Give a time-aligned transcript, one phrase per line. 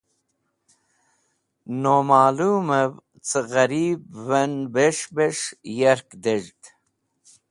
[1.81, 2.93] No malũmẽv
[3.27, 5.45] cẽ ghẽribvẽn bes̃h bes̃h
[5.79, 6.61] yark dez̃hd.